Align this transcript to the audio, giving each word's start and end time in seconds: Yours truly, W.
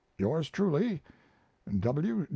Yours 0.17 0.49
truly, 0.49 1.01
W. 1.77 2.25